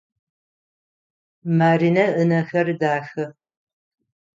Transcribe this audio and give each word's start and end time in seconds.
Маринэ 1.57 2.05
ынэхэр 2.21 2.67
дахэ. 2.79 3.25